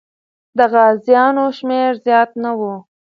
د 0.57 0.59
غازیانو 0.73 1.45
شمېر 1.57 1.91
زیات 2.05 2.31
نه 2.43 2.51
و. 2.59 2.61